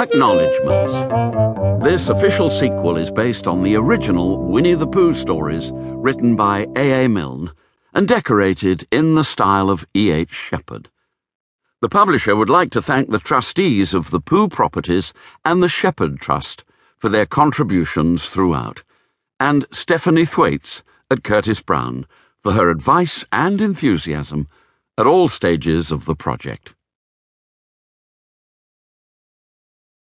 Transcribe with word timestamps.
Acknowledgements. 0.00 0.92
This 1.84 2.08
official 2.08 2.48
sequel 2.48 2.96
is 2.96 3.10
based 3.10 3.46
on 3.46 3.60
the 3.60 3.76
original 3.76 4.42
Winnie 4.42 4.72
the 4.72 4.86
Pooh 4.86 5.12
stories 5.12 5.72
written 5.74 6.36
by 6.36 6.66
A. 6.74 7.04
A. 7.04 7.08
Milne 7.10 7.52
and 7.92 8.08
decorated 8.08 8.88
in 8.90 9.14
the 9.14 9.24
style 9.24 9.68
of 9.68 9.86
E. 9.94 10.10
H. 10.10 10.32
Shepard. 10.32 10.88
The 11.82 11.90
publisher 11.90 12.34
would 12.34 12.48
like 12.48 12.70
to 12.70 12.80
thank 12.80 13.10
the 13.10 13.18
trustees 13.18 13.92
of 13.92 14.10
the 14.10 14.20
Pooh 14.20 14.48
Properties 14.48 15.12
and 15.44 15.62
the 15.62 15.68
Shepard 15.68 16.18
Trust 16.18 16.64
for 16.96 17.10
their 17.10 17.26
contributions 17.26 18.24
throughout, 18.24 18.82
and 19.38 19.66
Stephanie 19.70 20.24
Thwaites 20.24 20.82
at 21.10 21.24
Curtis 21.24 21.60
Brown 21.60 22.06
for 22.42 22.52
her 22.52 22.70
advice 22.70 23.26
and 23.32 23.60
enthusiasm 23.60 24.48
at 24.96 25.06
all 25.06 25.28
stages 25.28 25.92
of 25.92 26.06
the 26.06 26.16
project. 26.16 26.72